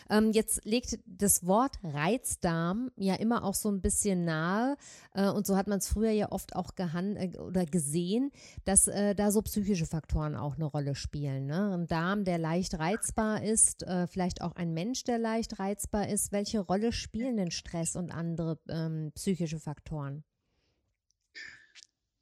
Ähm, 0.10 0.32
jetzt 0.32 0.66
legt 0.66 1.00
das 1.06 1.46
Wort 1.46 1.78
Reizdarm 1.84 2.92
ja 2.96 3.16
immer 3.16 3.44
auch 3.44 3.54
so 3.54 3.70
ein 3.70 3.82
bisschen 3.82 4.26
nahe 4.26 4.78
äh, 5.14 5.30
und 5.30 5.46
so 5.48 5.56
hat 5.56 5.68
man 5.68 5.80
es 5.80 5.88
früher 5.88 6.12
ja 6.12 6.32
oft 6.32 6.56
auch 6.56 6.76
gehan 6.76 7.16
äh, 7.16 7.38
oder 7.38 7.66
gesehen, 7.66 8.32
dass 8.66 8.88
äh, 8.88 9.16
da 9.16 9.32
so 9.32 9.42
psychische 9.42 9.86
Faktoren 9.86 10.36
auch 10.36 10.56
eine 10.56 10.66
Rolle 10.66 10.96
spielen. 10.96 11.46
Ne? 11.46 11.74
Ein 11.74 11.88
Darm, 11.88 12.24
der 12.24 12.38
leicht 12.38 12.78
reizbar 12.80 13.44
ist, 13.44 13.84
äh, 13.84 14.08
vielleicht 14.08 14.42
auch 14.42 14.56
ein 14.56 14.74
Mensch, 14.74 15.04
der 15.04 15.20
leicht 15.20 15.60
reizbar 15.60 16.08
ist. 16.10 16.32
Welche 16.32 16.60
Rolle 16.60 16.92
spielen 16.92 17.38
denn 17.38 17.52
Stress 17.52 17.96
und 17.96 18.12
andere 18.12 18.60
ähm, 18.70 19.12
psychische 19.16 19.60
Faktoren? 19.60 20.24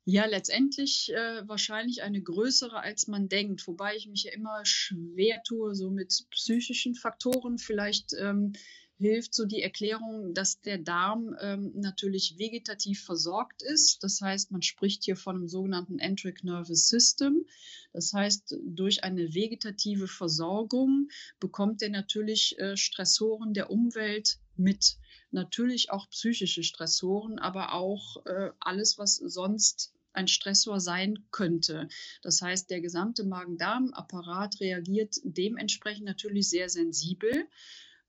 Ja, 0.03 0.25
letztendlich 0.25 1.13
äh, 1.13 1.47
wahrscheinlich 1.47 2.01
eine 2.01 2.21
größere, 2.21 2.79
als 2.79 3.07
man 3.07 3.29
denkt. 3.29 3.67
Wobei 3.67 3.95
ich 3.95 4.07
mich 4.07 4.23
ja 4.23 4.31
immer 4.33 4.61
schwer 4.63 5.43
tue, 5.43 5.75
so 5.75 5.91
mit 5.91 6.25
psychischen 6.31 6.95
Faktoren. 6.95 7.59
Vielleicht 7.59 8.13
ähm, 8.17 8.53
hilft 8.97 9.35
so 9.35 9.45
die 9.45 9.61
Erklärung, 9.61 10.33
dass 10.33 10.59
der 10.61 10.79
Darm 10.79 11.35
ähm, 11.39 11.71
natürlich 11.75 12.37
vegetativ 12.39 13.03
versorgt 13.03 13.61
ist. 13.61 14.03
Das 14.03 14.21
heißt, 14.21 14.51
man 14.51 14.63
spricht 14.63 15.03
hier 15.03 15.15
von 15.15 15.35
einem 15.35 15.47
sogenannten 15.47 15.99
Enteric 15.99 16.43
Nervous 16.43 16.87
System. 16.87 17.45
Das 17.93 18.11
heißt, 18.11 18.57
durch 18.63 19.03
eine 19.03 19.35
vegetative 19.35 20.07
Versorgung 20.07 21.09
bekommt 21.39 21.83
er 21.83 21.89
natürlich 21.89 22.57
äh, 22.57 22.75
Stressoren 22.75 23.53
der 23.53 23.69
Umwelt 23.69 24.37
mit 24.55 24.97
natürlich 25.31 25.91
auch 25.91 26.09
psychische 26.09 26.63
Stressoren, 26.63 27.39
aber 27.39 27.73
auch 27.73 28.25
äh, 28.25 28.51
alles, 28.59 28.97
was 28.97 29.15
sonst 29.15 29.90
ein 30.13 30.27
Stressor 30.27 30.79
sein 30.79 31.25
könnte. 31.31 31.87
Das 32.21 32.41
heißt, 32.41 32.69
der 32.69 32.81
gesamte 32.81 33.23
Magen-Darm-Apparat 33.23 34.59
reagiert 34.59 35.15
dementsprechend 35.23 36.05
natürlich 36.05 36.49
sehr 36.49 36.69
sensibel. 36.69 37.47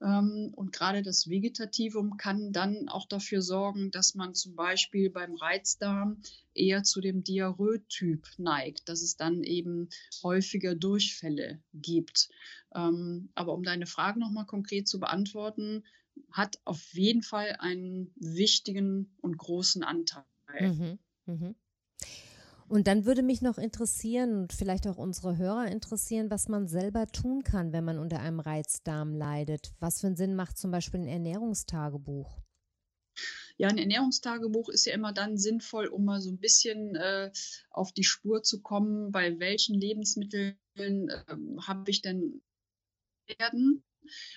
Ähm, 0.02 0.52
und 0.56 0.72
gerade 0.72 1.02
das 1.02 1.28
Vegetativum 1.28 2.16
kann 2.16 2.52
dann 2.52 2.88
auch 2.88 3.06
dafür 3.06 3.40
sorgen, 3.40 3.90
dass 3.90 4.14
man 4.14 4.34
zum 4.34 4.56
Beispiel 4.56 5.10
beim 5.10 5.34
Reizdarm 5.36 6.20
eher 6.54 6.82
zu 6.82 7.00
dem 7.00 7.22
Diarrhoe-Typ 7.22 8.26
neigt, 8.38 8.88
dass 8.88 9.02
es 9.02 9.16
dann 9.16 9.44
eben 9.44 9.88
häufiger 10.22 10.74
Durchfälle 10.74 11.62
gibt. 11.72 12.28
Ähm, 12.74 13.30
aber 13.34 13.54
um 13.54 13.62
deine 13.62 13.86
Frage 13.86 14.18
nochmal 14.18 14.46
konkret 14.46 14.88
zu 14.88 14.98
beantworten, 14.98 15.84
hat 16.30 16.58
auf 16.64 16.92
jeden 16.92 17.22
Fall 17.22 17.56
einen 17.58 18.12
wichtigen 18.16 19.14
und 19.20 19.38
großen 19.38 19.82
Anteil. 19.82 20.24
Mhm, 20.60 20.98
mh. 21.26 21.54
Und 22.72 22.86
dann 22.86 23.04
würde 23.04 23.22
mich 23.22 23.42
noch 23.42 23.58
interessieren 23.58 24.34
und 24.34 24.54
vielleicht 24.54 24.86
auch 24.86 24.96
unsere 24.96 25.36
Hörer 25.36 25.66
interessieren, 25.66 26.30
was 26.30 26.48
man 26.48 26.68
selber 26.68 27.06
tun 27.06 27.44
kann, 27.44 27.70
wenn 27.74 27.84
man 27.84 27.98
unter 27.98 28.20
einem 28.20 28.40
Reizdarm 28.40 29.14
leidet. 29.14 29.74
Was 29.78 30.00
für 30.00 30.06
einen 30.06 30.16
Sinn 30.16 30.34
macht 30.34 30.56
zum 30.56 30.70
Beispiel 30.70 31.00
ein 31.00 31.06
Ernährungstagebuch? 31.06 32.40
Ja, 33.58 33.68
ein 33.68 33.76
Ernährungstagebuch 33.76 34.70
ist 34.70 34.86
ja 34.86 34.94
immer 34.94 35.12
dann 35.12 35.36
sinnvoll, 35.36 35.88
um 35.88 36.06
mal 36.06 36.22
so 36.22 36.30
ein 36.30 36.38
bisschen 36.38 36.96
äh, 36.96 37.30
auf 37.68 37.92
die 37.92 38.04
Spur 38.04 38.42
zu 38.42 38.62
kommen, 38.62 39.12
bei 39.12 39.38
welchen 39.38 39.78
Lebensmitteln 39.78 40.56
äh, 40.78 41.24
habe 41.66 41.90
ich 41.90 42.00
denn 42.00 42.40
werden 43.26 43.84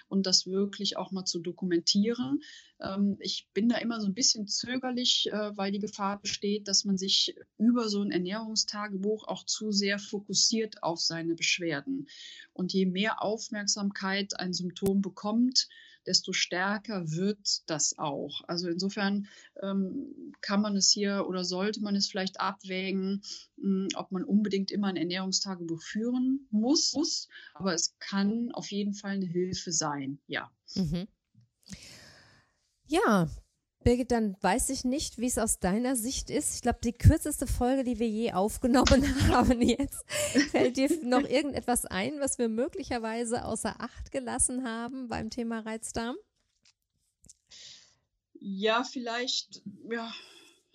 und 0.07 0.25
das 0.25 0.47
wirklich 0.47 0.97
auch 0.97 1.11
mal 1.11 1.25
zu 1.25 1.39
dokumentieren. 1.39 2.41
Ähm, 2.79 3.17
ich 3.19 3.47
bin 3.53 3.69
da 3.69 3.77
immer 3.77 3.99
so 3.99 4.07
ein 4.07 4.13
bisschen 4.13 4.47
zögerlich, 4.47 5.29
äh, 5.31 5.57
weil 5.57 5.71
die 5.71 5.79
Gefahr 5.79 6.19
besteht, 6.19 6.67
dass 6.67 6.85
man 6.85 6.97
sich 6.97 7.35
über 7.57 7.89
so 7.89 8.01
ein 8.01 8.11
Ernährungstagebuch 8.11 9.27
auch 9.27 9.45
zu 9.45 9.71
sehr 9.71 9.99
fokussiert 9.99 10.83
auf 10.83 10.99
seine 10.99 11.35
Beschwerden. 11.35 12.07
Und 12.53 12.73
je 12.73 12.85
mehr 12.85 13.21
Aufmerksamkeit 13.21 14.39
ein 14.39 14.53
Symptom 14.53 15.01
bekommt, 15.01 15.67
desto 16.07 16.33
stärker 16.33 17.11
wird 17.11 17.69
das 17.69 17.97
auch. 17.97 18.41
Also 18.47 18.69
insofern 18.69 19.27
ähm, 19.61 20.33
kann 20.41 20.61
man 20.61 20.75
es 20.75 20.89
hier 20.89 21.25
oder 21.27 21.43
sollte 21.43 21.81
man 21.81 21.95
es 21.95 22.07
vielleicht 22.07 22.39
abwägen, 22.39 23.23
mh, 23.57 23.63
hm, 23.65 23.87
ob 23.95 24.11
man 24.11 24.23
unbedingt 24.23 24.71
immer 24.71 24.87
ein 24.87 24.97
Ernährungstagebuch 24.97 25.81
führen 25.81 26.47
muss, 26.51 26.93
muss. 26.93 27.27
Aber 27.53 27.73
es 27.73 27.95
kann 27.99 28.51
auf 28.51 28.71
jeden 28.71 28.93
Fall 28.93 29.11
eine 29.11 29.25
Hilfe 29.25 29.71
sein, 29.71 30.19
ja. 30.27 30.51
Mhm. 30.75 31.07
Ja, 32.87 33.29
Birgit, 33.85 34.09
dann 34.09 34.35
weiß 34.41 34.71
ich 34.71 34.83
nicht, 34.83 35.19
wie 35.19 35.27
es 35.27 35.37
aus 35.37 35.59
deiner 35.59 35.95
Sicht 35.95 36.31
ist. 36.31 36.55
Ich 36.55 36.61
glaube, 36.63 36.79
die 36.83 36.91
kürzeste 36.91 37.45
Folge, 37.45 37.83
die 37.83 37.99
wir 37.99 38.09
je 38.09 38.33
aufgenommen 38.33 39.05
haben 39.29 39.61
jetzt. 39.61 40.03
Fällt 40.49 40.77
dir 40.77 40.89
noch 41.03 41.21
irgendetwas 41.21 41.85
ein, 41.85 42.19
was 42.19 42.39
wir 42.39 42.49
möglicherweise 42.49 43.45
außer 43.45 43.79
Acht 43.79 44.11
gelassen 44.11 44.67
haben 44.67 45.07
beim 45.07 45.29
Thema 45.29 45.59
Reizdarm? 45.59 46.15
Ja, 48.39 48.83
vielleicht, 48.83 49.61
ja, 49.87 50.11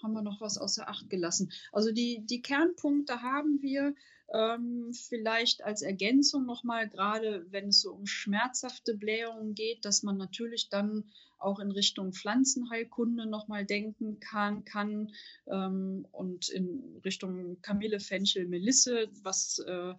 haben 0.01 0.13
wir 0.13 0.23
noch 0.23 0.41
was 0.41 0.57
außer 0.57 0.89
Acht 0.89 1.11
gelassen. 1.11 1.51
Also 1.73 1.91
die, 1.91 2.25
die 2.25 2.41
Kernpunkte 2.41 3.23
haben 3.23 3.61
wir. 3.61 3.93
Ähm, 4.33 4.93
vielleicht 4.93 5.65
als 5.65 5.83
Ergänzung 5.83 6.47
nochmal, 6.47 6.89
gerade 6.89 7.45
wenn 7.51 7.71
es 7.71 7.81
so 7.81 7.93
um 7.93 8.07
schmerzhafte 8.07 8.95
Blähungen 8.95 9.57
geht, 9.57 9.85
dass 9.85 10.05
man 10.05 10.17
natürlich 10.17 10.69
dann 10.69 11.11
auch 11.41 11.59
in 11.59 11.71
Richtung 11.71 12.13
Pflanzenheilkunde 12.13 13.27
nochmal 13.27 13.65
denken 13.65 14.21
kann, 14.21 14.65
kann 14.65 15.13
ähm, 15.47 16.07
und 16.13 16.49
in 16.49 17.01
Richtung 17.05 17.61
Kamille, 17.63 18.01
Fenchel, 18.01 18.47
Melisse, 18.47 19.09
was 19.23 19.59
äh, 19.67 19.95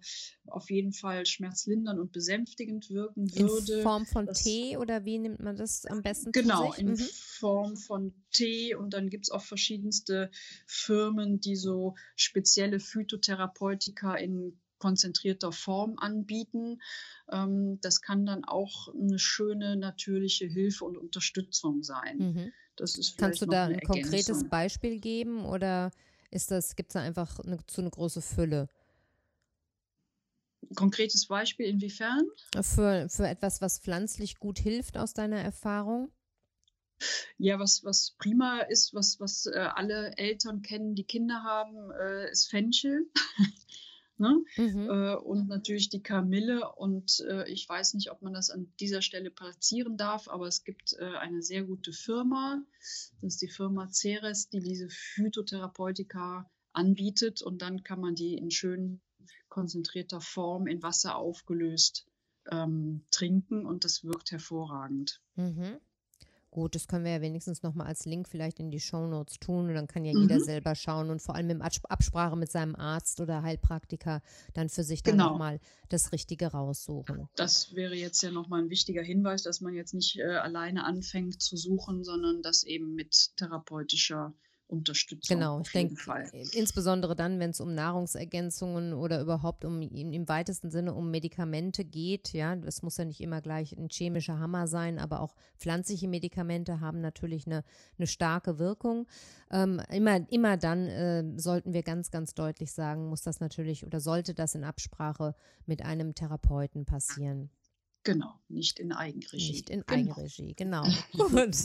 auf 0.46 0.70
jeden 0.70 0.92
Fall 0.92 1.26
schmerzlindernd 1.26 2.00
und 2.00 2.12
besänftigend 2.12 2.90
wirken 2.90 3.34
würde. 3.34 3.78
In 3.78 3.82
Form 3.82 4.06
von 4.06 4.26
das, 4.26 4.42
Tee 4.42 4.76
oder 4.76 5.04
wie 5.04 5.18
nimmt 5.18 5.40
man 5.40 5.56
das 5.56 5.84
am 5.86 6.02
besten 6.02 6.32
Genau, 6.32 6.72
in 6.74 6.90
mhm. 6.90 6.96
Form 6.96 7.76
von 7.76 8.14
Tee 8.30 8.74
und 8.74 8.94
dann 8.94 9.10
gibt 9.10 9.26
es 9.26 9.30
auch 9.30 9.42
verschiedenste 9.42 10.30
Firmen, 10.66 11.40
die 11.40 11.56
so 11.56 11.94
spezielle 12.16 12.80
Phytotherapeutika 12.80 14.14
in 14.14 14.58
konzentrierter 14.82 15.52
Form 15.52 15.94
anbieten. 15.98 16.82
Ähm, 17.30 17.78
das 17.82 18.02
kann 18.02 18.26
dann 18.26 18.44
auch 18.44 18.92
eine 18.92 19.20
schöne 19.20 19.76
natürliche 19.76 20.46
Hilfe 20.46 20.84
und 20.84 20.96
Unterstützung 20.96 21.84
sein. 21.84 22.18
Mhm. 22.18 22.52
Das 22.74 22.98
ist 22.98 23.16
Kannst 23.16 23.40
du 23.42 23.46
da 23.46 23.66
ein 23.66 23.80
konkretes 23.80 24.48
Beispiel 24.48 24.98
geben 24.98 25.44
oder 25.44 25.92
ist 26.32 26.50
das, 26.50 26.74
gibt 26.74 26.90
es 26.90 26.94
da 26.94 27.00
einfach 27.00 27.38
eine, 27.38 27.64
zu 27.66 27.80
eine 27.80 27.90
große 27.90 28.22
Fülle? 28.22 28.68
Konkretes 30.74 31.26
Beispiel 31.26 31.66
inwiefern? 31.66 32.24
Für, 32.60 33.08
für 33.08 33.28
etwas, 33.28 33.60
was 33.60 33.78
pflanzlich 33.78 34.38
gut 34.38 34.58
hilft 34.58 34.96
aus 34.96 35.12
deiner 35.12 35.38
Erfahrung? 35.38 36.10
Ja, 37.38 37.58
was, 37.58 37.84
was 37.84 38.14
prima 38.18 38.60
ist, 38.60 38.94
was, 38.94 39.20
was 39.20 39.46
äh, 39.46 39.58
alle 39.58 40.16
Eltern 40.16 40.62
kennen, 40.62 40.94
die 40.94 41.04
Kinder 41.04 41.42
haben, 41.44 41.90
äh, 41.92 42.30
ist 42.30 42.50
Fenchel. 42.50 43.06
Ne? 44.18 44.44
Mhm. 44.56 44.88
Äh, 44.88 45.14
und 45.16 45.48
natürlich 45.48 45.88
die 45.88 46.02
Kamille. 46.02 46.72
Und 46.74 47.24
äh, 47.28 47.50
ich 47.50 47.68
weiß 47.68 47.94
nicht, 47.94 48.10
ob 48.10 48.22
man 48.22 48.32
das 48.32 48.50
an 48.50 48.72
dieser 48.78 49.02
Stelle 49.02 49.30
platzieren 49.30 49.96
darf, 49.96 50.28
aber 50.28 50.46
es 50.46 50.64
gibt 50.64 50.94
äh, 50.98 51.16
eine 51.16 51.42
sehr 51.42 51.64
gute 51.64 51.92
Firma. 51.92 52.62
Das 53.20 53.34
ist 53.34 53.42
die 53.42 53.48
Firma 53.48 53.88
Ceres, 53.88 54.48
die 54.48 54.60
diese 54.60 54.88
Phytotherapeutika 54.88 56.50
anbietet. 56.72 57.42
Und 57.42 57.62
dann 57.62 57.82
kann 57.82 58.00
man 58.00 58.14
die 58.14 58.34
in 58.34 58.50
schön 58.50 59.00
konzentrierter 59.48 60.20
Form 60.20 60.66
in 60.66 60.82
Wasser 60.82 61.16
aufgelöst 61.16 62.06
ähm, 62.50 63.04
trinken 63.10 63.66
und 63.66 63.84
das 63.84 64.04
wirkt 64.04 64.32
hervorragend. 64.32 65.20
Mhm. 65.36 65.78
Gut, 66.52 66.74
das 66.74 66.86
können 66.86 67.06
wir 67.06 67.12
ja 67.12 67.20
wenigstens 67.22 67.62
nochmal 67.62 67.86
als 67.86 68.04
Link 68.04 68.28
vielleicht 68.28 68.60
in 68.60 68.70
die 68.70 68.78
Show 68.78 69.06
Notes 69.06 69.38
tun 69.38 69.68
und 69.68 69.74
dann 69.74 69.86
kann 69.86 70.04
ja 70.04 70.12
jeder 70.12 70.34
mhm. 70.34 70.44
selber 70.44 70.74
schauen 70.74 71.08
und 71.08 71.22
vor 71.22 71.34
allem 71.34 71.48
in 71.48 71.62
Absprache 71.62 72.36
mit 72.36 72.52
seinem 72.52 72.76
Arzt 72.76 73.20
oder 73.20 73.42
Heilpraktiker 73.42 74.20
dann 74.52 74.68
für 74.68 74.84
sich 74.84 75.02
dann 75.02 75.14
genau. 75.14 75.30
nochmal 75.30 75.60
das 75.88 76.12
Richtige 76.12 76.48
raussuchen. 76.48 77.26
Das 77.36 77.74
wäre 77.74 77.94
jetzt 77.94 78.22
ja 78.22 78.30
nochmal 78.30 78.64
ein 78.64 78.68
wichtiger 78.68 79.02
Hinweis, 79.02 79.44
dass 79.44 79.62
man 79.62 79.72
jetzt 79.72 79.94
nicht 79.94 80.18
äh, 80.18 80.24
alleine 80.24 80.84
anfängt 80.84 81.40
zu 81.40 81.56
suchen, 81.56 82.04
sondern 82.04 82.42
das 82.42 82.64
eben 82.64 82.94
mit 82.94 83.34
therapeutischer 83.38 84.34
Unterstützung. 84.72 85.36
Genau, 85.36 85.60
ich 85.60 85.70
denke, 85.70 85.94
insbesondere 86.52 87.14
dann, 87.14 87.38
wenn 87.38 87.50
es 87.50 87.60
um 87.60 87.74
Nahrungsergänzungen 87.74 88.94
oder 88.94 89.20
überhaupt 89.20 89.64
um 89.64 89.82
im 89.82 90.28
weitesten 90.28 90.70
Sinne 90.70 90.94
um 90.94 91.10
Medikamente 91.10 91.84
geht, 91.84 92.32
ja, 92.32 92.54
es 92.54 92.82
muss 92.82 92.96
ja 92.96 93.04
nicht 93.04 93.20
immer 93.20 93.42
gleich 93.42 93.76
ein 93.76 93.88
chemischer 93.90 94.38
Hammer 94.38 94.66
sein, 94.66 94.98
aber 94.98 95.20
auch 95.20 95.34
pflanzliche 95.58 96.08
Medikamente 96.08 96.80
haben 96.80 97.00
natürlich 97.00 97.46
eine, 97.46 97.64
eine 97.98 98.06
starke 98.06 98.58
Wirkung. 98.58 99.06
Ähm, 99.50 99.82
immer, 99.90 100.26
immer 100.30 100.56
dann 100.56 100.86
äh, 100.86 101.24
sollten 101.36 101.74
wir 101.74 101.82
ganz, 101.82 102.10
ganz 102.10 102.34
deutlich 102.34 102.72
sagen, 102.72 103.08
muss 103.08 103.22
das 103.22 103.40
natürlich 103.40 103.84
oder 103.84 104.00
sollte 104.00 104.32
das 104.32 104.54
in 104.54 104.64
Absprache 104.64 105.34
mit 105.66 105.84
einem 105.84 106.14
Therapeuten 106.14 106.86
passieren. 106.86 107.50
Genau, 108.04 108.34
nicht 108.48 108.80
in 108.80 108.92
Eigenregie. 108.92 109.52
Nicht 109.52 109.70
in 109.70 109.84
genau. 109.86 110.12
Eigenregie, 110.12 110.54
genau. 110.54 110.82
Gut. 111.12 111.56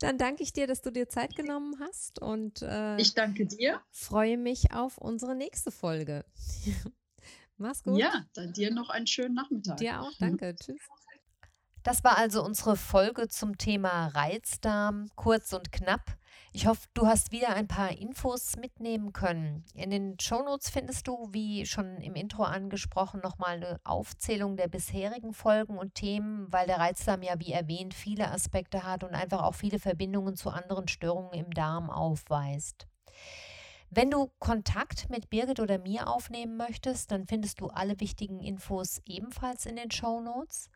Dann 0.00 0.18
danke 0.18 0.42
ich 0.42 0.52
dir, 0.52 0.66
dass 0.66 0.82
du 0.82 0.90
dir 0.90 1.08
Zeit 1.08 1.36
genommen 1.36 1.76
hast 1.80 2.20
und 2.20 2.62
äh, 2.62 2.96
ich 3.00 3.14
danke 3.14 3.46
dir. 3.46 3.80
Freue 3.90 4.38
mich 4.38 4.72
auf 4.72 4.98
unsere 4.98 5.36
nächste 5.36 5.70
Folge. 5.70 6.24
Mach's 7.58 7.82
gut. 7.84 7.98
Ja, 7.98 8.26
dann 8.34 8.52
dir 8.52 8.72
noch 8.72 8.90
einen 8.90 9.06
schönen 9.06 9.34
Nachmittag. 9.34 9.78
Dir 9.78 10.02
auch, 10.02 10.12
danke. 10.18 10.54
Tschüss. 10.56 10.80
Das 11.86 12.02
war 12.02 12.18
also 12.18 12.42
unsere 12.42 12.74
Folge 12.74 13.28
zum 13.28 13.58
Thema 13.58 14.08
Reizdarm, 14.08 15.08
kurz 15.14 15.52
und 15.52 15.70
knapp. 15.70 16.16
Ich 16.52 16.66
hoffe, 16.66 16.88
du 16.94 17.06
hast 17.06 17.30
wieder 17.30 17.50
ein 17.50 17.68
paar 17.68 17.92
Infos 17.92 18.56
mitnehmen 18.56 19.12
können. 19.12 19.64
In 19.72 19.90
den 19.90 20.18
Shownotes 20.18 20.68
findest 20.68 21.06
du, 21.06 21.28
wie 21.30 21.64
schon 21.64 21.98
im 21.98 22.16
Intro 22.16 22.42
angesprochen, 22.42 23.20
nochmal 23.20 23.58
eine 23.58 23.80
Aufzählung 23.84 24.56
der 24.56 24.66
bisherigen 24.66 25.32
Folgen 25.32 25.78
und 25.78 25.94
Themen, 25.94 26.52
weil 26.52 26.66
der 26.66 26.78
Reizdarm 26.78 27.22
ja, 27.22 27.38
wie 27.38 27.52
erwähnt, 27.52 27.94
viele 27.94 28.32
Aspekte 28.32 28.82
hat 28.82 29.04
und 29.04 29.14
einfach 29.14 29.44
auch 29.44 29.54
viele 29.54 29.78
Verbindungen 29.78 30.34
zu 30.34 30.50
anderen 30.50 30.88
Störungen 30.88 31.34
im 31.34 31.52
Darm 31.52 31.88
aufweist. 31.88 32.88
Wenn 33.90 34.10
du 34.10 34.32
Kontakt 34.40 35.08
mit 35.08 35.30
Birgit 35.30 35.60
oder 35.60 35.78
mir 35.78 36.08
aufnehmen 36.08 36.56
möchtest, 36.56 37.12
dann 37.12 37.28
findest 37.28 37.60
du 37.60 37.68
alle 37.68 38.00
wichtigen 38.00 38.40
Infos 38.40 39.00
ebenfalls 39.06 39.66
in 39.66 39.76
den 39.76 39.92
Shownotes. 39.92 40.68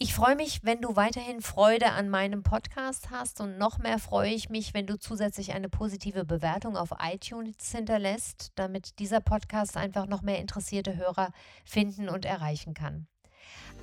Ich 0.03 0.15
freue 0.15 0.35
mich, 0.35 0.63
wenn 0.63 0.81
du 0.81 0.95
weiterhin 0.95 1.41
Freude 1.41 1.91
an 1.91 2.09
meinem 2.09 2.41
Podcast 2.41 3.11
hast 3.11 3.39
und 3.39 3.59
noch 3.59 3.77
mehr 3.77 4.00
freue 4.00 4.33
ich 4.33 4.50
mich, 4.50 4.73
wenn 4.73 4.88
du 4.88 4.97
zusätzlich 4.97 5.53
eine 5.53 5.69
positive 5.69 6.25
Bewertung 6.25 6.75
auf 6.75 6.89
iTunes 7.03 7.71
hinterlässt, 7.71 8.51
damit 8.55 8.97
dieser 8.97 9.19
Podcast 9.19 9.77
einfach 9.77 10.07
noch 10.07 10.23
mehr 10.23 10.39
interessierte 10.39 10.97
Hörer 10.97 11.31
finden 11.65 12.09
und 12.09 12.25
erreichen 12.25 12.73
kann. 12.73 13.05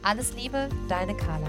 Alles 0.02 0.34
Liebe, 0.34 0.68
deine 0.88 1.16
Carla. 1.16 1.48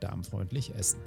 darmfreundlich 0.00 0.74
essen. 0.74 1.00